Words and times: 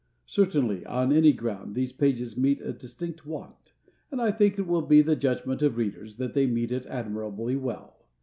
Certainly, 0.25 0.83
on 0.87 1.13
any 1.13 1.31
ground, 1.31 1.75
these 1.75 1.91
pages 1.91 2.35
meet 2.35 2.59
a 2.59 2.73
distinct 2.73 3.23
want; 3.23 3.73
and 4.09 4.19
I 4.19 4.31
think 4.31 4.57
it 4.57 4.65
will 4.65 4.81
be 4.81 5.03
the 5.03 5.15
judgment 5.15 5.61
of 5.61 5.77
readers, 5.77 6.17
that 6.17 6.33
they 6.33 6.47
meet 6.47 6.71
it 6.71 6.87
admirably 6.87 7.55
well. 7.55 8.03